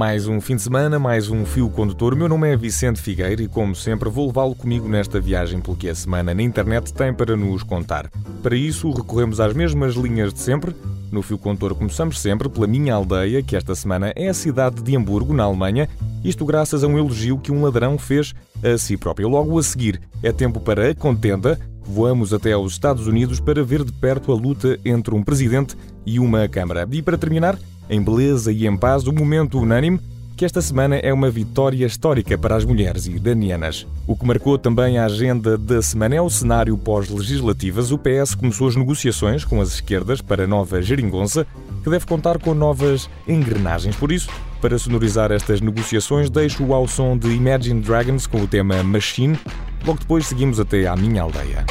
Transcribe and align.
Mais 0.00 0.26
um 0.26 0.40
fim 0.40 0.56
de 0.56 0.62
semana, 0.62 0.98
mais 0.98 1.28
um 1.28 1.44
fio 1.44 1.68
condutor. 1.68 2.14
O 2.14 2.16
meu 2.16 2.26
nome 2.26 2.50
é 2.50 2.56
Vicente 2.56 2.98
Figueira 2.98 3.42
e, 3.42 3.46
como 3.46 3.76
sempre, 3.76 4.08
vou 4.08 4.28
levá-lo 4.28 4.54
comigo 4.54 4.88
nesta 4.88 5.20
viagem 5.20 5.60
pelo 5.60 5.76
que 5.76 5.90
a 5.90 5.94
semana 5.94 6.32
na 6.32 6.42
internet 6.42 6.90
tem 6.94 7.12
para 7.12 7.36
nos 7.36 7.62
contar. 7.62 8.10
Para 8.42 8.56
isso, 8.56 8.90
recorremos 8.92 9.40
às 9.40 9.52
mesmas 9.52 9.96
linhas 9.96 10.32
de 10.32 10.40
sempre. 10.40 10.74
No 11.12 11.20
fio 11.20 11.36
condutor 11.36 11.74
começamos 11.74 12.18
sempre 12.18 12.48
pela 12.48 12.66
minha 12.66 12.94
aldeia, 12.94 13.42
que 13.42 13.54
esta 13.54 13.74
semana 13.74 14.10
é 14.16 14.30
a 14.30 14.32
cidade 14.32 14.82
de 14.82 14.96
Hamburgo, 14.96 15.34
na 15.34 15.42
Alemanha, 15.42 15.86
isto 16.24 16.46
graças 16.46 16.82
a 16.82 16.86
um 16.86 16.96
elogio 16.96 17.36
que 17.36 17.52
um 17.52 17.62
ladrão 17.62 17.98
fez 17.98 18.32
a 18.64 18.78
si 18.78 18.96
próprio. 18.96 19.28
Logo 19.28 19.58
a 19.58 19.62
seguir, 19.62 20.00
é 20.22 20.32
tempo 20.32 20.60
para 20.60 20.88
a 20.88 20.94
contenda. 20.94 21.60
Voamos 21.84 22.32
até 22.32 22.52
aos 22.52 22.72
Estados 22.72 23.06
Unidos 23.06 23.38
para 23.38 23.62
ver 23.62 23.84
de 23.84 23.92
perto 23.92 24.32
a 24.32 24.34
luta 24.34 24.80
entre 24.82 25.14
um 25.14 25.22
presidente 25.22 25.76
e 26.06 26.18
uma 26.18 26.48
Câmara. 26.48 26.88
E 26.90 27.02
para 27.02 27.18
terminar, 27.18 27.58
em 27.90 28.00
beleza 28.00 28.52
e 28.52 28.66
em 28.66 28.76
paz, 28.76 29.06
o 29.06 29.12
momento 29.12 29.58
unânime 29.58 30.00
que 30.40 30.44
esta 30.46 30.62
semana 30.62 30.96
é 30.96 31.12
uma 31.12 31.28
vitória 31.28 31.84
histórica 31.84 32.38
para 32.38 32.56
as 32.56 32.64
mulheres 32.64 33.06
iranianas. 33.06 33.86
O 34.06 34.16
que 34.16 34.24
marcou 34.24 34.56
também 34.56 34.96
a 34.96 35.04
agenda 35.04 35.58
da 35.58 35.82
semana 35.82 36.14
é 36.14 36.20
o 36.22 36.30
cenário 36.30 36.78
pós-legislativas. 36.78 37.92
O 37.92 37.98
PS 37.98 38.34
começou 38.34 38.66
as 38.66 38.74
negociações 38.74 39.44
com 39.44 39.60
as 39.60 39.74
esquerdas 39.74 40.22
para 40.22 40.44
a 40.44 40.46
nova 40.46 40.80
geringonça, 40.80 41.46
que 41.84 41.90
deve 41.90 42.06
contar 42.06 42.38
com 42.38 42.54
novas 42.54 43.10
engrenagens. 43.28 43.94
Por 43.96 44.10
isso, 44.10 44.30
para 44.62 44.78
sonorizar 44.78 45.30
estas 45.30 45.60
negociações, 45.60 46.30
deixo-o 46.30 46.72
ao 46.72 46.88
som 46.88 47.18
de 47.18 47.28
Imagine 47.28 47.82
Dragons 47.82 48.26
com 48.26 48.40
o 48.40 48.46
tema 48.46 48.82
Machine. 48.82 49.38
Logo 49.84 49.98
depois 49.98 50.26
seguimos 50.26 50.58
até 50.58 50.86
à 50.86 50.96
minha 50.96 51.20
aldeia. 51.20 51.66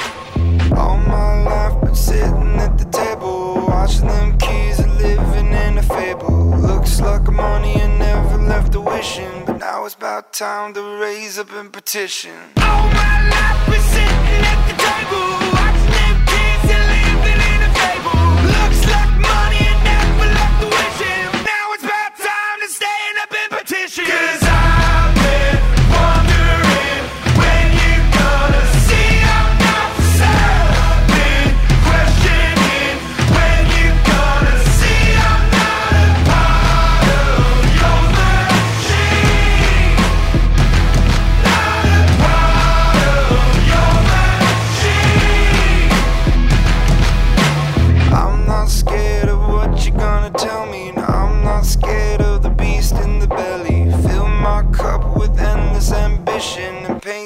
All 0.77 0.99
fable. 5.89 6.49
Looks 6.57 6.99
like 7.01 7.27
I'm 7.27 7.35
money 7.35 7.75
and 7.81 7.99
never 7.99 8.37
left 8.37 8.75
a 8.75 8.81
wishing, 8.81 9.45
but 9.45 9.59
now 9.59 9.85
it's 9.85 9.95
about 9.95 10.33
time 10.33 10.73
to 10.73 10.81
raise 11.01 11.37
up 11.39 11.51
and 11.53 11.71
petition. 11.71 12.37
All 12.57 12.87
my 13.01 13.29
life 13.33 13.65
been 13.69 13.81
sitting 13.93 14.43
at 14.51 14.59
the 14.69 14.75
table, 14.87 15.48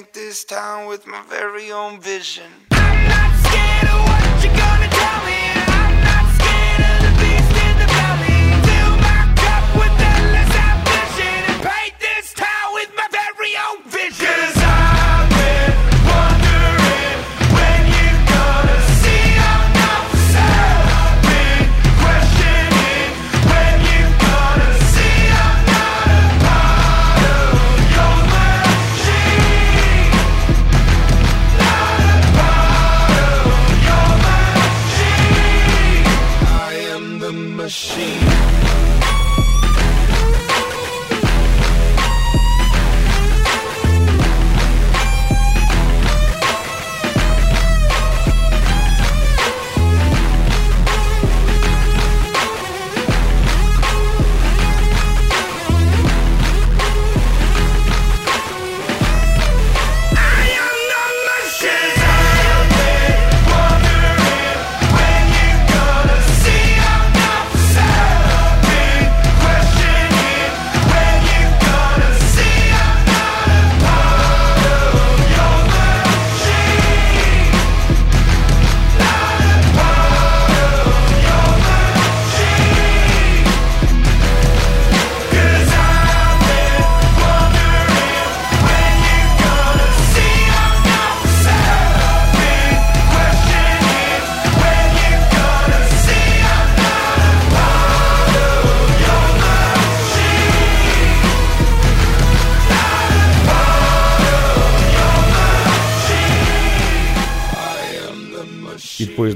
paint 0.04 0.14
this 0.14 0.44
town 0.44 0.88
with 0.88 1.06
my 1.08 1.22
very 1.30 1.72
own 1.72 2.00
vision. 2.02 2.50
I'm 2.72 3.08
not 3.08 3.32
scared 3.46 3.88
of 3.94 4.02
what 4.08 4.44
you're 4.44 4.56
gonna 4.56 4.88
tell 4.88 4.93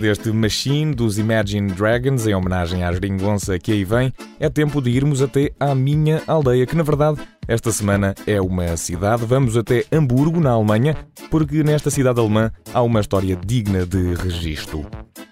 deste 0.07 0.31
Machine 0.31 0.95
dos 0.95 1.19
Imagine 1.19 1.69
Dragons, 1.73 2.27
em 2.27 2.33
homenagem 2.33 2.81
à 2.81 2.93
geringonça 2.93 3.59
que 3.59 3.73
aí 3.73 3.83
vem, 3.83 4.13
é 4.39 4.47
tempo 4.47 4.81
de 4.81 4.89
irmos 4.89 5.21
até 5.21 5.51
à 5.59 5.75
minha 5.75 6.23
aldeia, 6.25 6.65
que 6.65 6.77
na 6.77 6.83
verdade 6.83 7.19
esta 7.45 7.73
semana 7.73 8.15
é 8.25 8.39
uma 8.39 8.77
cidade. 8.77 9.25
Vamos 9.25 9.57
até 9.57 9.83
Hamburgo, 9.91 10.39
na 10.39 10.51
Alemanha, 10.51 10.95
porque 11.29 11.61
nesta 11.61 11.89
cidade 11.89 12.21
alemã 12.21 12.49
há 12.73 12.81
uma 12.81 13.01
história 13.01 13.35
digna 13.35 13.85
de 13.85 14.13
registro. 14.13 14.85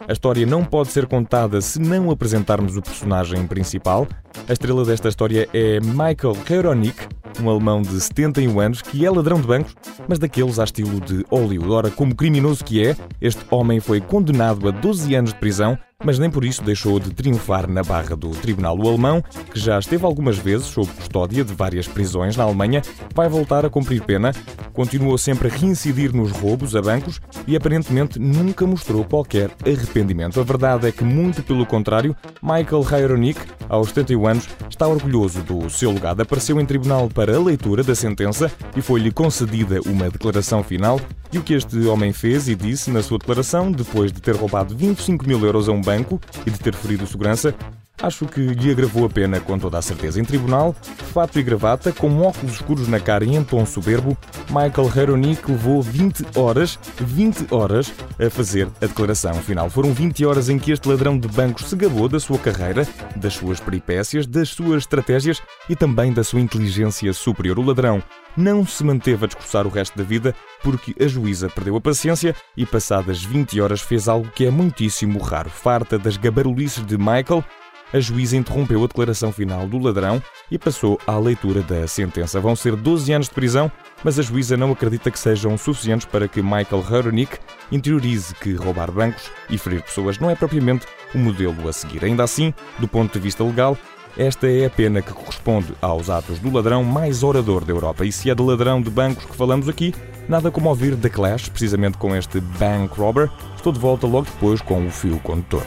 A 0.08 0.14
história 0.14 0.46
não 0.46 0.64
pode 0.64 0.92
ser 0.92 1.08
contada 1.08 1.60
se 1.62 1.80
não 1.80 2.12
apresentarmos 2.12 2.78
o 2.78 2.82
personagem 2.82 3.48
principal. 3.48 4.08
A 4.48 4.54
estrela 4.54 4.86
desta 4.86 5.10
história 5.10 5.50
é 5.52 5.80
Michael 5.80 6.38
Heronik, 6.48 7.08
um 7.42 7.50
alemão 7.50 7.82
de 7.82 8.00
71 8.00 8.60
anos 8.60 8.82
que 8.84 9.04
é 9.04 9.10
ladrão 9.10 9.42
de 9.42 9.48
bancos, 9.48 9.76
mas 10.08 10.20
daqueles 10.20 10.60
a 10.60 10.64
estilo 10.64 11.02
de 11.02 11.26
Hollywood. 11.32 11.72
Ora, 11.72 11.90
como 11.90 12.16
criminoso 12.16 12.64
que 12.64 12.86
é, 12.86 12.96
este 13.20 13.44
homem 13.50 13.80
foi 13.80 14.00
condenado 14.00 14.68
a 14.68 14.72
12 14.72 15.16
anos 15.16 15.34
de 15.34 15.40
prisão, 15.40 15.76
mas 16.04 16.20
nem 16.20 16.30
por 16.30 16.44
isso 16.44 16.62
deixou 16.62 17.00
de 17.00 17.12
triunfar 17.12 17.70
na 17.70 17.82
barra 17.82 18.16
do 18.16 18.30
tribunal. 18.30 18.78
O 18.78 18.88
alemão, 18.88 19.24
que 19.52 19.60
já 19.60 19.80
esteve 19.80 20.06
algumas 20.06 20.38
vezes 20.38 20.68
sob 20.68 20.88
custódia 20.92 21.44
de 21.44 21.54
várias 21.54 21.88
prisões 21.88 22.36
na 22.36 22.44
Alemanha, 22.44 22.82
vai 23.14 23.30
voltar 23.30 23.66
a 23.66 23.70
cumprir 23.70 24.02
pena, 24.02 24.34
continuou 24.74 25.18
sempre 25.18 25.48
a 25.48 25.52
reincidir 25.52 26.14
nos 26.14 26.32
roubos 26.32 26.76
a 26.76 26.82
bancos 26.82 27.22
e 27.48 27.56
aparentemente 27.56 28.20
nunca 28.20 28.68
mostrou 28.68 29.06
qualquer 29.06 29.50
arrependimento. 29.66 30.40
A 30.40 30.44
verdade 30.44 30.88
é 30.88 30.92
que, 30.92 31.04
muito 31.04 31.42
pelo 31.42 31.66
contrário, 31.66 32.16
Michael 32.42 32.86
Heronik, 32.92 33.40
aos 33.70 33.90
71 33.90 34.28
anos, 34.28 34.50
está 34.70 34.88
orgulhoso 34.88 35.42
do 35.44 35.70
seu 35.70 35.92
legado. 35.92 36.22
Apareceu 36.22 36.60
em 36.60 36.66
tribunal 36.66 37.10
para 37.10 37.36
a 37.36 37.40
leitura 37.40 37.84
da 37.84 37.96
sentença 37.96 38.52
e 38.76 38.82
foi-lhe 38.82 39.12
concedida 39.12 39.80
uma 39.86 40.10
declaração 40.10 40.62
final. 40.62 41.00
E 41.36 41.38
o 41.38 41.44
que 41.44 41.54
este 41.54 41.78
homem 41.88 42.14
fez 42.14 42.48
e 42.48 42.56
disse 42.56 42.90
na 42.90 43.04
sua 43.04 43.18
declaração, 43.18 43.70
depois 43.70 44.10
de 44.10 44.22
ter 44.22 44.34
roubado 44.38 44.74
25 44.74 45.28
mil 45.28 45.46
euros 45.46 45.68
a 45.68 45.74
um 45.74 45.82
banco 45.82 46.18
e 46.48 46.50
de 46.50 46.58
ter 46.58 46.74
ferido 46.74 47.06
segurança, 47.06 47.54
Acho 48.02 48.26
que 48.26 48.42
lhe 48.42 48.72
agravou 48.72 49.06
a 49.06 49.10
pena 49.10 49.40
com 49.40 49.58
toda 49.58 49.78
a 49.78 49.82
certeza. 49.82 50.20
Em 50.20 50.26
tribunal, 50.26 50.76
fato 51.14 51.40
e 51.40 51.44
gravata, 51.44 51.94
com 51.94 52.22
óculos 52.22 52.56
escuros 52.56 52.88
na 52.88 53.00
cara 53.00 53.24
e 53.24 53.36
em 53.36 53.44
tom 53.44 53.66
soberbo, 53.66 54.18
Michael 54.50 54.92
Heronick 54.96 55.50
levou 55.50 55.82
20 55.82 56.38
horas, 56.38 56.78
20 57.00 57.54
horas, 57.54 57.94
a 58.20 58.30
fazer 58.30 58.68
a 58.82 58.86
declaração 58.86 59.34
final. 59.36 59.70
Foram 59.70 59.94
20 59.94 60.26
horas 60.26 60.50
em 60.50 60.60
que 60.60 60.72
este 60.72 60.90
ladrão 60.90 61.18
de 61.18 61.28
bancos 61.30 61.70
se 61.70 61.76
gabou 61.76 62.10
da 62.10 62.20
sua 62.20 62.38
carreira, 62.38 62.86
das 63.16 63.34
suas 63.34 63.60
peripécias, 63.60 64.28
das 64.28 64.50
suas 64.50 64.84
estratégias 64.84 65.42
e 65.70 65.76
também 65.76 66.12
da 66.12 66.24
sua 66.24 66.42
inteligência 66.42 67.12
superior. 67.14 67.58
O 67.58 67.64
ladrão 67.64 68.04
não 68.36 68.66
se 68.66 68.84
manteve 68.84 69.24
a 69.24 69.28
discursar 69.28 69.66
o 69.66 69.70
resto 69.70 69.98
da 69.98 70.04
vida 70.04 70.36
porque 70.62 70.94
a 71.02 71.08
juíza 71.08 71.50
perdeu 71.50 71.78
a 71.78 71.82
paciência 71.82 72.36
e, 72.58 72.66
passadas 72.66 73.24
20 73.24 73.62
horas, 73.62 73.82
fez 73.82 74.08
algo 74.10 74.30
que 74.36 74.46
é 74.46 74.52
muitíssimo 74.52 75.20
raro. 75.20 75.50
Farta 75.50 75.98
das 75.98 76.18
gabarulices 76.18 76.86
de 76.86 76.98
Michael, 76.98 77.44
a 77.94 78.00
juíza 78.00 78.38
interrompeu 78.38 78.84
a 78.84 78.88
declaração 78.88 79.32
final 79.32 79.68
do 79.68 79.80
ladrão 79.80 80.22
e 80.50 80.58
passou 80.58 81.00
à 81.06 81.18
leitura 81.18 81.62
da 81.62 81.88
sentença. 81.88 82.40
Vão 82.40 82.56
ser 82.56 82.76
12 82.76 83.14
anos 83.14 83.28
de 83.28 83.34
prisão, 83.34 83.72
mas 84.04 84.20
a 84.20 84.22
juíza 84.22 84.58
não 84.58 84.72
acredita 84.72 85.12
que 85.12 85.20
sejam 85.20 85.58
suficientes 85.58 86.06
para 86.06 86.28
que 86.28 86.42
Michael 86.42 86.86
Heronick 86.90 87.38
interiorize 87.72 88.34
que 88.36 88.54
roubar 88.54 88.92
bancos 88.92 89.30
e 89.50 89.58
ferir 89.58 89.82
pessoas 89.82 90.20
não 90.20 90.30
é 90.30 90.36
propriamente 90.36 90.86
o 91.14 91.18
modelo 91.18 91.68
a 91.68 91.74
seguir. 91.74 92.04
Ainda 92.04 92.24
assim, 92.24 92.54
do 92.80 92.88
ponto 92.88 93.14
de 93.14 93.20
vista 93.20 93.44
legal, 93.44 93.78
esta 94.18 94.48
é 94.48 94.66
a 94.66 94.70
pena 94.70 95.02
que 95.02 95.14
corresponde 95.14 95.74
aos 95.82 96.10
atos 96.10 96.40
do 96.40 96.52
ladrão 96.52 96.84
mais 96.84 97.22
orador 97.22 97.66
da 97.66 97.74
Europa. 97.74 98.06
E 98.06 98.12
se 98.12 98.30
é 98.30 98.36
de 98.36 98.42
ladrão 98.42 98.82
de 98.82 98.90
bancos 98.90 99.26
que 99.26 99.36
falamos 99.36 99.68
aqui, 99.68 99.94
nada 100.28 100.50
como 100.50 100.70
ouvir 100.70 100.96
The 100.96 101.10
Clash, 101.10 101.50
precisamente 101.50 101.98
com 101.98 102.16
este 102.16 102.40
Bank 102.40 102.98
Robber. 102.98 103.30
Estou 103.56 103.74
de 103.74 103.80
volta 103.80 104.08
logo 104.08 104.26
depois 104.26 104.62
com 104.62 104.88
o 104.88 104.90
fio 104.90 105.20
condutor. 105.20 105.64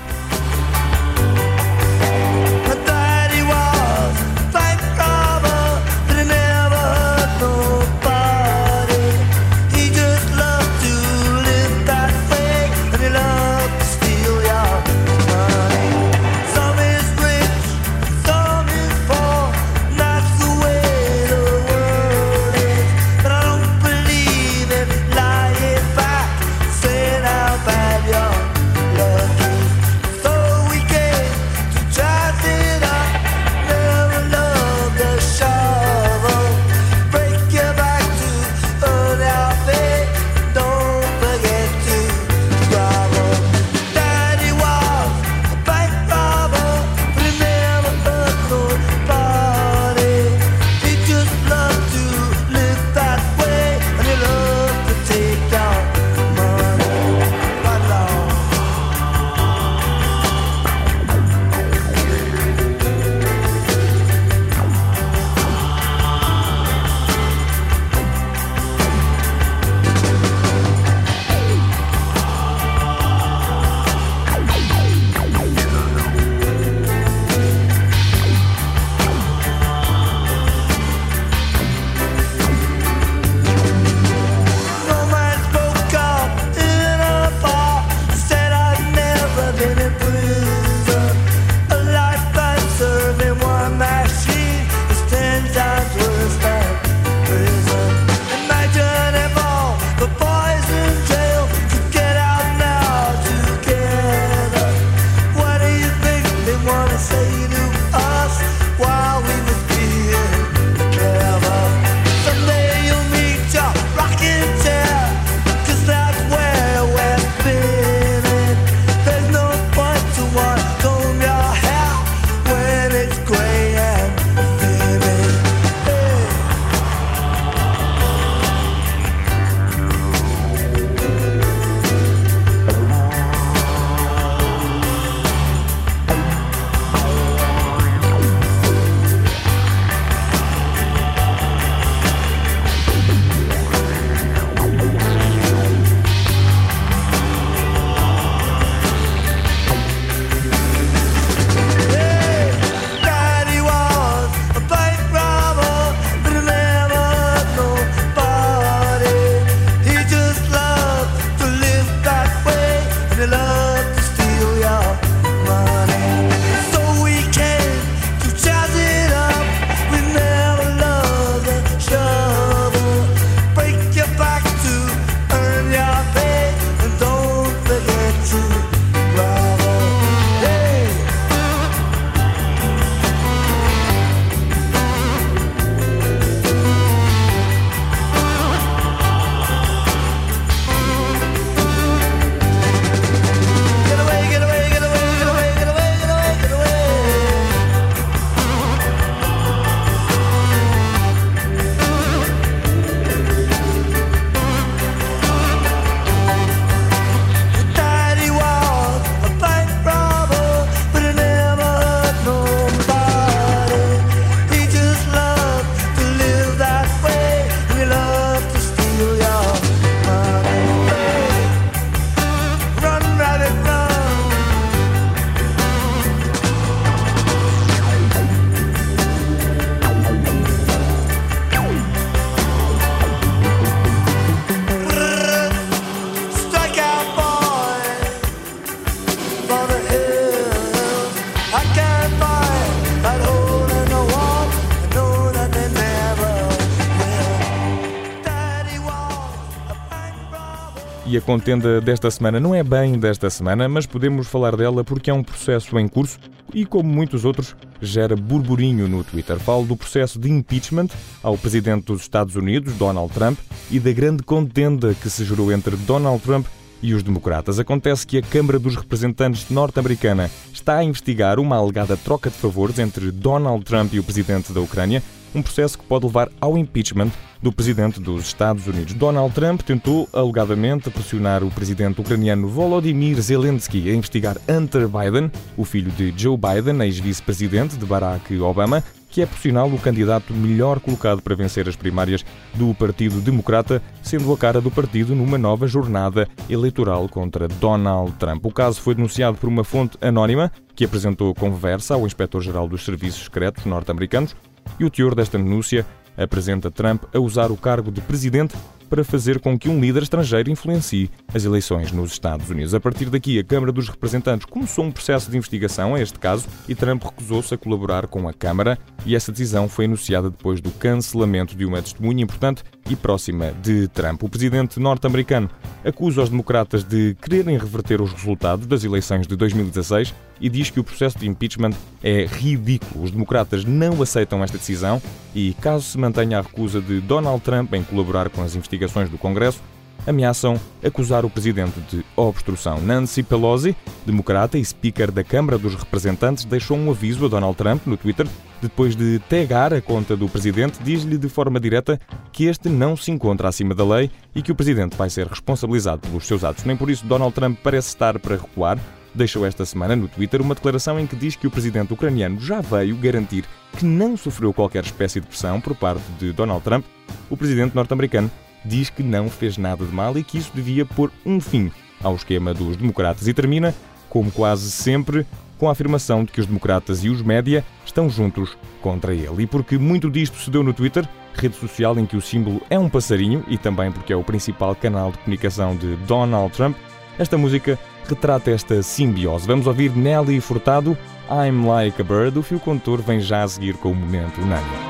E 251.11 251.17
a 251.17 251.23
contenda 251.23 251.81
desta 251.81 252.11
semana 252.11 252.39
não 252.39 252.55
é 252.55 252.63
bem 252.63 252.99
desta 252.99 253.31
semana, 253.31 253.67
mas 253.67 253.87
podemos 253.87 254.27
falar 254.27 254.55
dela 254.55 254.85
porque 254.85 255.09
é 255.09 255.15
um 255.15 255.25
processo 255.25 255.79
em 255.79 255.89
curso 255.89 256.19
e, 256.53 256.67
como 256.67 256.87
muitos 256.87 257.25
outros, 257.25 257.57
gera 257.81 258.15
burburinho 258.15 258.87
no 258.87 259.03
Twitter. 259.03 259.39
Falo 259.39 259.65
do 259.65 259.75
processo 259.75 260.19
de 260.19 260.31
impeachment 260.31 260.89
ao 261.23 261.39
presidente 261.39 261.87
dos 261.87 262.03
Estados 262.03 262.37
Unidos, 262.37 262.75
Donald 262.75 263.11
Trump, 263.15 263.39
e 263.71 263.81
da 263.81 263.91
grande 263.91 264.23
contenda 264.23 264.93
que 264.93 265.09
se 265.09 265.25
gerou 265.25 265.51
entre 265.51 265.77
Donald 265.77 266.23
Trump 266.23 266.47
e 266.83 266.93
os 266.93 267.03
democratas. 267.03 267.59
Acontece 267.59 268.07
que 268.07 268.19
a 268.19 268.23
Câmara 268.23 268.59
dos 268.59 268.77
Representantes 268.77 269.49
norte-americana 269.49 270.31
está 270.53 270.77
a 270.77 270.85
investigar 270.85 271.41
uma 271.41 271.57
alegada 271.57 271.97
troca 271.97 272.29
de 272.29 272.37
favores 272.37 272.79
entre 272.79 273.11
Donald 273.11 273.65
Trump 273.65 273.95
e 273.95 273.99
o 273.99 274.05
presidente 274.05 274.53
da 274.53 274.61
Ucrânia, 274.61 275.03
um 275.35 275.43
processo 275.43 275.79
que 275.79 275.85
pode 275.85 276.07
levar 276.07 276.29
ao 276.41 276.57
impeachment 276.57 277.11
do 277.43 277.53
presidente 277.53 278.01
dos 278.01 278.25
Estados 278.27 278.67
Unidos. 278.67 278.95
Donald 278.95 279.33
Trump 279.35 279.63
tentou 279.63 280.09
alegadamente 280.13 280.91
pressionar 280.91 281.45
o 281.45 281.51
presidente 281.51 282.01
ucraniano 282.01 282.49
Volodymyr 282.49 283.21
Zelensky 283.21 283.89
a 283.91 283.95
investigar 283.95 284.37
Hunter 284.49 284.89
Biden, 284.89 285.31
o 285.57 285.65
filho 285.65 285.91
de 285.93 286.13
Joe 286.17 286.37
Biden, 286.37 286.83
ex-vice-presidente 286.85 287.77
de 287.77 287.87
Barack 287.87 288.37
Obama, 288.41 288.83
que 289.11 289.23
é, 289.23 289.27
por 289.27 289.39
sinal, 289.39 289.69
o 289.69 289.79
candidato 289.79 290.35
melhor 290.35 290.81
colocado 290.81 291.23
para 291.23 291.35
vencer 291.35 291.69
as 291.69 291.77
primárias 291.77 292.25
do 292.55 292.75
Partido 292.75 293.21
Democrata, 293.21 293.83
sendo 294.03 294.33
a 294.33 294.37
cara 294.37 294.61
do 294.61 294.71
partido 294.71 295.15
numa 295.15 295.39
nova 295.39 295.67
jornada 295.67 296.29
eleitoral 296.49 297.09
contra 297.09 297.49
Donald 297.49 298.13
Trump. 298.19 298.45
O 298.45 298.53
caso 298.53 298.81
foi 298.81 298.95
denunciado 298.95 299.39
por 299.39 299.49
uma 299.49 299.65
fonte 299.65 299.97
anónima 300.01 300.53
que 300.77 300.85
apresentou 300.85 301.35
conversa 301.35 301.95
ao 301.95 302.07
inspetor-geral 302.07 302.69
dos 302.69 302.85
Serviços 302.85 303.25
Secretos 303.25 303.65
norte-americanos 303.65 304.37
e 304.79 304.85
o 304.85 304.91
teor 304.91 305.15
desta 305.15 305.39
denúncia 305.39 305.87
apresenta 306.17 306.71
Trump 306.71 307.05
a 307.15 307.21
usar 307.21 307.51
o 307.51 307.57
cargo 307.57 307.91
de 307.91 308.01
presidente 308.01 308.57
para 308.89 309.05
fazer 309.05 309.39
com 309.39 309.59
que 309.59 309.69
um 309.69 309.81
líder 309.81 310.03
estrangeiro 310.03 310.51
influencie 310.51 311.11
as 311.33 311.45
eleições 311.45 311.93
nos 311.93 312.13
Estados 312.13 312.49
Unidos. 312.51 312.75
A 312.75 312.81
partir 312.81 313.11
daqui, 313.11 313.39
a 313.39 313.45
Câmara 313.45 313.71
dos 313.71 313.89
Representantes 313.89 314.47
começou 314.47 314.85
um 314.85 314.91
processo 314.91 315.31
de 315.31 315.37
investigação 315.37 315.95
a 315.95 316.01
este 316.01 316.19
caso 316.19 316.47
e 316.69 316.75
Trump 316.75 317.03
recusou-se 317.03 317.53
a 317.53 317.59
colaborar 317.59 318.07
com 318.07 318.29
a 318.29 318.33
Câmara 318.33 318.79
e 319.05 319.15
essa 319.15 319.31
decisão 319.31 319.69
foi 319.69 319.85
anunciada 319.85 320.31
depois 320.31 320.61
do 320.61 320.71
cancelamento 320.71 321.55
de 321.55 321.65
uma 321.65 321.83
testemunha 321.83 322.25
importante 322.25 322.63
e 322.89 322.97
próxima 322.97 323.53
de 323.63 323.89
Trump. 323.89 324.23
O 324.23 324.29
presidente 324.29 324.81
norte-americano 324.81 325.49
acusa 325.85 326.23
os 326.23 326.29
democratas 326.29 326.85
de 326.85 327.17
quererem 327.21 327.57
reverter 327.59 328.01
os 328.01 328.13
resultados 328.13 328.67
das 328.67 328.85
eleições 328.85 329.27
de 329.27 329.37
2016 329.37 330.15
e 330.41 330.49
diz 330.49 330.71
que 330.71 330.81
o 330.81 330.85
processo 330.85 331.19
de 331.19 331.29
impeachment 331.29 331.73
é 332.03 332.27
ridículo. 332.27 333.05
Os 333.05 333.11
democratas 333.11 333.65
não 333.65 334.01
aceitam 334.03 334.43
esta 334.43 334.59
decisão 334.59 335.01
e, 335.35 335.55
caso 335.61 335.85
se 335.85 335.99
mantenha 335.99 336.39
a 336.39 336.43
recusa 336.43 336.81
de 336.81 337.01
Donald 337.01 337.41
Trump 337.43 337.75
em 337.75 337.83
colaborar 337.83 338.29
com 338.31 338.43
as 338.43 338.55
investigações 338.55 339.09
do 339.09 339.19
Congresso, 339.19 339.61
ameaçam 340.07 340.59
acusar 340.83 341.25
o 341.25 341.31
presidente 341.31 341.81
de 341.91 342.05
obstrução. 342.17 342.81
Nancy 342.81 343.23
Pelosi, 343.23 343.77
democrata 344.07 344.57
e 344.57 344.65
speaker 344.65 345.11
da 345.11 345.23
Câmara 345.23 345.59
dos 345.59 345.75
Representantes, 345.75 346.45
deixou 346.45 346.77
um 346.77 346.91
aviso 346.91 347.27
a 347.27 347.29
Donald 347.29 347.57
Trump 347.57 347.87
no 347.87 347.97
Twitter 347.97 348.27
depois 348.61 348.97
de 348.97 349.19
tagar 349.29 349.73
a 349.73 349.81
conta 349.81 350.17
do 350.17 350.29
presidente, 350.29 350.79
diz-lhe 350.83 351.17
de 351.17 351.29
forma 351.29 351.61
direta 351.61 352.01
que 352.33 352.45
este 352.45 352.69
não 352.69 352.97
se 352.97 353.11
encontra 353.11 353.49
acima 353.49 353.75
da 353.75 353.85
lei 353.85 354.11
e 354.35 354.43
que 354.43 354.53
o 354.53 354.55
presidente 354.55 354.97
vai 354.97 355.11
ser 355.11 355.27
responsabilizado 355.27 356.03
pelos 356.09 356.27
seus 356.27 356.45
atos. 356.45 356.65
Nem 356.65 356.77
por 356.77 356.91
isso 356.91 357.07
Donald 357.07 357.35
Trump 357.35 357.59
parece 357.63 357.89
estar 357.89 358.19
para 358.19 358.37
recuar. 358.37 358.79
Deixou 359.15 359.45
esta 359.47 359.65
semana 359.65 359.97
no 359.97 360.07
Twitter 360.07 360.41
uma 360.41 360.55
declaração 360.55 360.99
em 360.99 361.07
que 361.07 361.17
diz 361.17 361.35
que 361.35 361.47
o 361.47 361.51
presidente 361.51 361.93
ucraniano 361.93 362.41
já 362.41 362.61
veio 362.61 362.97
garantir 362.97 363.45
que 363.77 363.85
não 363.85 364.17
sofreu 364.17 364.53
qualquer 364.53 364.85
espécie 364.85 365.21
de 365.21 365.27
pressão 365.27 365.61
por 365.61 365.75
parte 365.75 366.05
de 366.19 366.33
Donald 366.33 366.63
Trump. 366.63 366.85
O 367.31 367.37
presidente 367.37 367.75
norte-americano 367.75 368.31
diz 368.65 368.91
que 368.91 369.03
não 369.03 369.29
fez 369.29 369.57
nada 369.57 369.85
de 369.85 369.93
mal 369.93 370.17
e 370.19 370.23
que 370.23 370.39
isso 370.39 370.53
devia 370.55 370.85
pôr 370.85 371.11
um 371.25 371.41
fim 371.41 371.73
ao 372.03 372.15
esquema 372.15 372.55
dos 372.55 372.77
democratas 372.77 373.27
e 373.27 373.35
termina, 373.35 373.75
como 374.09 374.31
quase 374.31 374.71
sempre, 374.71 375.27
com 375.59 375.69
a 375.69 375.73
afirmação 375.73 376.25
de 376.25 376.33
que 376.33 376.41
os 376.41 376.47
democratas 376.47 377.05
e 377.05 377.09
os 377.09 377.21
média 377.21 377.65
estão 377.85 378.09
juntos 378.09 378.57
contra 378.81 379.13
ele. 379.13 379.43
E 379.43 379.47
porque 379.47 379.77
muito 379.77 380.11
disto 380.11 380.39
se 380.39 380.51
deu 380.51 380.63
no 380.63 380.73
Twitter, 380.73 381.07
rede 381.35 381.57
social 381.57 381.99
em 381.99 382.07
que 382.07 382.17
o 382.17 382.21
símbolo 382.21 382.63
é 382.71 382.79
um 382.79 382.89
passarinho 382.89 383.45
e 383.49 383.59
também 383.59 383.93
porque 383.93 384.13
é 384.13 384.17
o 384.17 384.25
principal 384.25 384.75
canal 384.75 385.13
de 385.13 385.19
comunicação 385.19 385.77
de 385.77 385.97
Donald 386.07 386.53
Trump, 386.55 386.77
esta 387.19 387.37
música 387.37 387.79
retrata 388.09 388.51
esta 388.51 388.83
simbiose. 388.83 389.47
Vamos 389.47 389.67
ouvir 389.67 389.95
Nelly 389.95 390.41
Furtado, 390.41 390.97
I'm 391.31 391.67
Like 391.67 392.01
a 392.01 392.05
Bird. 392.05 392.39
O 392.39 392.43
fio 392.43 392.59
condutor 392.59 393.03
vem 393.03 393.21
já 393.21 393.43
a 393.43 393.49
seguir 393.49 393.75
com 393.77 393.91
o 393.91 393.95
momento 393.95 394.41
unânime. 394.41 394.89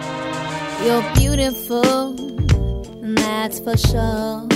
You're 0.84 1.02
beautiful, 1.14 2.14
that's 3.16 3.58
for 3.58 3.76
sure. 3.76 4.46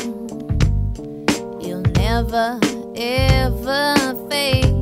You'll 1.60 1.82
never, 1.96 2.58
ever 2.94 4.14
fade. 4.28 4.81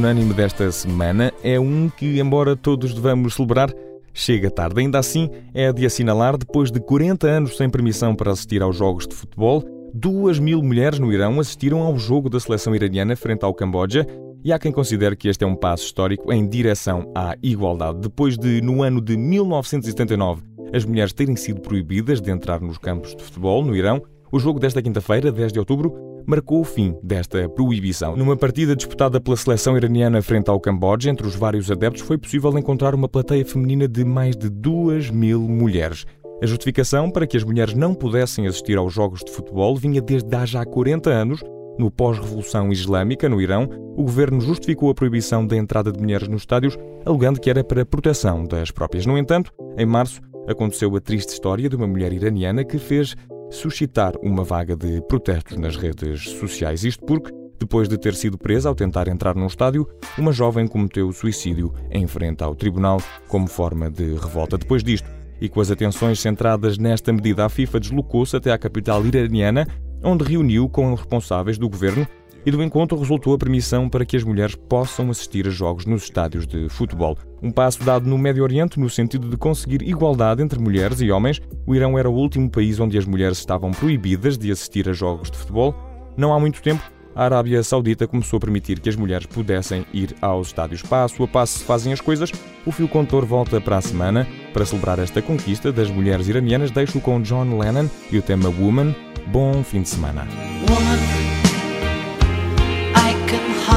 Unânime 0.00 0.32
desta 0.32 0.72
semana 0.72 1.30
é 1.44 1.60
um 1.60 1.90
que, 1.90 2.18
embora 2.18 2.56
todos 2.56 2.94
devamos 2.94 3.34
celebrar, 3.34 3.70
chega 4.14 4.50
tarde. 4.50 4.80
Ainda 4.80 4.98
assim, 4.98 5.28
é 5.52 5.70
de 5.70 5.84
assinalar, 5.84 6.38
depois 6.38 6.70
de 6.72 6.80
40 6.80 7.26
anos 7.26 7.54
sem 7.54 7.68
permissão 7.68 8.14
para 8.14 8.32
assistir 8.32 8.62
aos 8.62 8.76
jogos 8.76 9.06
de 9.06 9.14
futebol, 9.14 9.62
duas 9.92 10.38
mil 10.38 10.62
mulheres 10.62 10.98
no 10.98 11.12
Irão 11.12 11.38
assistiram 11.38 11.82
ao 11.82 11.98
jogo 11.98 12.30
da 12.30 12.40
seleção 12.40 12.74
iraniana 12.74 13.14
frente 13.14 13.44
ao 13.44 13.52
Camboja 13.52 14.06
e 14.42 14.50
há 14.54 14.58
quem 14.58 14.72
considere 14.72 15.14
que 15.14 15.28
este 15.28 15.44
é 15.44 15.46
um 15.46 15.54
passo 15.54 15.84
histórico 15.84 16.32
em 16.32 16.48
direção 16.48 17.12
à 17.14 17.36
igualdade. 17.42 18.00
Depois 18.00 18.38
de, 18.38 18.62
no 18.62 18.82
ano 18.82 19.02
de 19.02 19.18
1979, 19.18 20.42
as 20.72 20.86
mulheres 20.86 21.12
terem 21.12 21.36
sido 21.36 21.60
proibidas 21.60 22.22
de 22.22 22.30
entrar 22.30 22.62
nos 22.62 22.78
campos 22.78 23.14
de 23.14 23.22
futebol 23.22 23.62
no 23.62 23.76
Irão, 23.76 24.00
o 24.32 24.38
jogo 24.38 24.58
desta 24.58 24.80
quinta-feira, 24.80 25.30
10 25.30 25.52
de 25.52 25.58
outubro, 25.58 25.92
marcou 26.26 26.60
o 26.60 26.64
fim 26.64 26.94
desta 27.02 27.48
proibição. 27.48 28.16
Numa 28.16 28.36
partida 28.36 28.76
disputada 28.76 29.20
pela 29.20 29.36
seleção 29.36 29.76
iraniana 29.76 30.22
frente 30.22 30.48
ao 30.48 30.60
Camboja, 30.60 31.10
entre 31.10 31.26
os 31.26 31.34
vários 31.34 31.70
adeptos, 31.70 32.02
foi 32.02 32.18
possível 32.18 32.56
encontrar 32.58 32.94
uma 32.94 33.08
plateia 33.08 33.44
feminina 33.44 33.86
de 33.86 34.04
mais 34.04 34.36
de 34.36 34.48
2 34.48 35.10
mil 35.10 35.40
mulheres. 35.40 36.06
A 36.42 36.46
justificação 36.46 37.10
para 37.10 37.26
que 37.26 37.36
as 37.36 37.44
mulheres 37.44 37.74
não 37.74 37.94
pudessem 37.94 38.46
assistir 38.46 38.78
aos 38.78 38.92
jogos 38.92 39.20
de 39.22 39.30
futebol 39.30 39.76
vinha 39.76 40.00
desde 40.00 40.34
há 40.34 40.46
já 40.46 40.64
40 40.64 41.10
anos. 41.10 41.42
No 41.78 41.90
pós-revolução 41.90 42.72
islâmica 42.72 43.28
no 43.28 43.40
Irão, 43.40 43.68
o 43.96 44.02
governo 44.02 44.40
justificou 44.40 44.90
a 44.90 44.94
proibição 44.94 45.46
da 45.46 45.56
entrada 45.56 45.92
de 45.92 46.00
mulheres 46.00 46.28
nos 46.28 46.42
estádios, 46.42 46.78
alegando 47.04 47.40
que 47.40 47.50
era 47.50 47.62
para 47.62 47.84
proteção 47.84 48.44
das 48.44 48.70
próprias. 48.70 49.04
No 49.04 49.18
entanto, 49.18 49.52
em 49.76 49.86
março, 49.86 50.20
aconteceu 50.48 50.94
a 50.96 51.00
triste 51.00 51.30
história 51.30 51.68
de 51.68 51.76
uma 51.76 51.86
mulher 51.86 52.12
iraniana 52.12 52.64
que 52.64 52.78
fez 52.78 53.14
suscitar 53.50 54.14
uma 54.22 54.44
vaga 54.44 54.76
de 54.76 55.02
protestos 55.02 55.56
nas 55.56 55.76
redes 55.76 56.30
sociais. 56.30 56.84
Isto 56.84 57.04
porque, 57.04 57.32
depois 57.58 57.88
de 57.88 57.98
ter 57.98 58.14
sido 58.14 58.38
presa 58.38 58.68
ao 58.68 58.74
tentar 58.74 59.08
entrar 59.08 59.34
num 59.34 59.46
estádio, 59.46 59.86
uma 60.16 60.32
jovem 60.32 60.66
cometeu 60.66 61.12
suicídio 61.12 61.74
em 61.90 62.06
frente 62.06 62.42
ao 62.42 62.54
tribunal 62.54 63.02
como 63.28 63.46
forma 63.46 63.90
de 63.90 64.14
revolta. 64.14 64.56
Depois 64.56 64.82
disto, 64.82 65.08
e 65.40 65.48
com 65.48 65.60
as 65.60 65.70
atenções 65.70 66.20
centradas 66.20 66.78
nesta 66.78 67.12
medida, 67.12 67.44
a 67.44 67.48
FIFA 67.48 67.80
deslocou-se 67.80 68.36
até 68.36 68.52
à 68.52 68.58
capital 68.58 69.04
iraniana, 69.04 69.66
onde 70.02 70.24
reuniu 70.24 70.68
com 70.68 70.94
responsáveis 70.94 71.58
do 71.58 71.68
governo 71.68 72.06
e 72.44 72.50
do 72.50 72.62
encontro 72.62 72.98
resultou 72.98 73.34
a 73.34 73.38
permissão 73.38 73.88
para 73.88 74.04
que 74.04 74.16
as 74.16 74.24
mulheres 74.24 74.54
possam 74.54 75.10
assistir 75.10 75.46
a 75.46 75.50
jogos 75.50 75.86
nos 75.86 76.04
estádios 76.04 76.46
de 76.46 76.68
futebol. 76.68 77.16
Um 77.42 77.50
passo 77.50 77.82
dado 77.84 78.08
no 78.08 78.18
Médio 78.18 78.42
Oriente 78.42 78.78
no 78.78 78.88
sentido 78.90 79.28
de 79.28 79.36
conseguir 79.36 79.82
igualdade 79.82 80.42
entre 80.42 80.58
mulheres 80.58 81.00
e 81.00 81.10
homens. 81.10 81.40
O 81.66 81.74
Irão 81.74 81.98
era 81.98 82.08
o 82.08 82.14
último 82.14 82.50
país 82.50 82.78
onde 82.80 82.98
as 82.98 83.04
mulheres 83.04 83.38
estavam 83.38 83.70
proibidas 83.70 84.36
de 84.36 84.50
assistir 84.50 84.88
a 84.88 84.92
jogos 84.92 85.30
de 85.30 85.38
futebol. 85.38 85.74
Não 86.16 86.34
há 86.34 86.40
muito 86.40 86.60
tempo, 86.60 86.82
a 87.14 87.24
Arábia 87.24 87.62
Saudita 87.62 88.06
começou 88.06 88.36
a 88.36 88.40
permitir 88.40 88.80
que 88.80 88.88
as 88.88 88.96
mulheres 88.96 89.26
pudessem 89.26 89.84
ir 89.92 90.14
aos 90.20 90.48
estádios. 90.48 90.82
Passo 90.82 91.22
a 91.22 91.28
passo 91.28 91.58
se 91.58 91.64
fazem 91.64 91.92
as 91.92 92.00
coisas. 92.00 92.30
O 92.64 92.72
fio 92.72 92.88
contor 92.88 93.24
volta 93.24 93.60
para 93.60 93.78
a 93.78 93.80
semana. 93.80 94.26
Para 94.52 94.64
celebrar 94.64 94.98
esta 94.98 95.20
conquista 95.20 95.72
das 95.72 95.90
mulheres 95.90 96.28
iranianas, 96.28 96.70
deixo 96.70 97.00
com 97.00 97.20
John 97.20 97.58
Lennon 97.58 97.88
e 98.10 98.18
o 98.18 98.22
tema 98.22 98.48
Woman. 98.48 98.94
Bom 99.26 99.62
fim 99.62 99.82
de 99.82 99.88
semana. 99.88 100.26
Woman. 100.68 101.29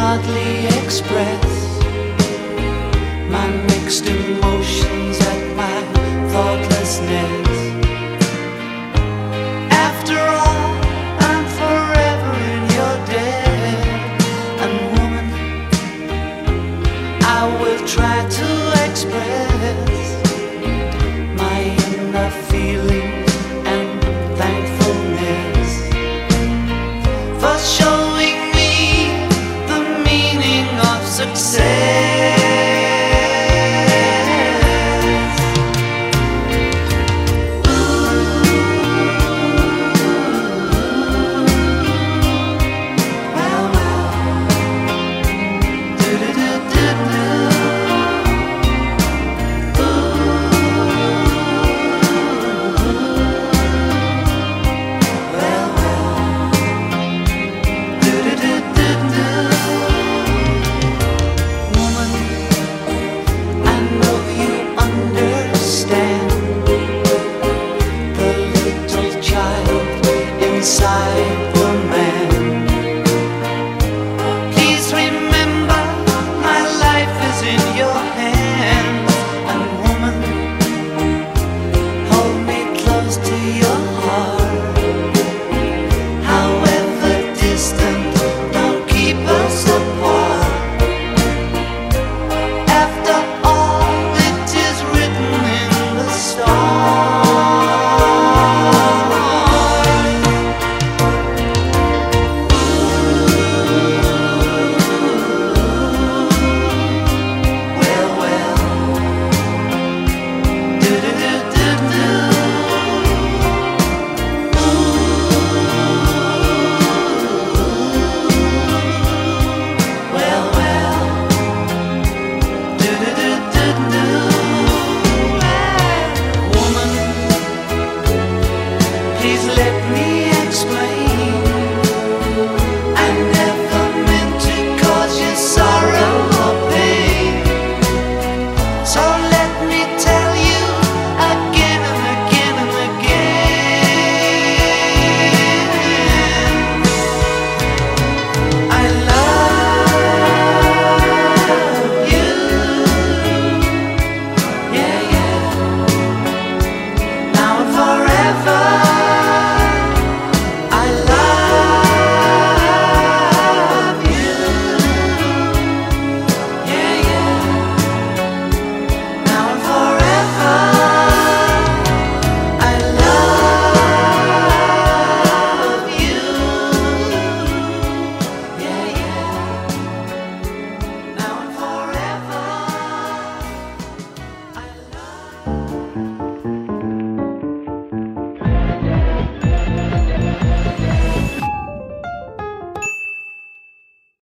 Hardly 0.05 0.65
express 0.83 1.79
my 3.29 3.47
mixed 3.69 4.05
emotions. 4.05 4.42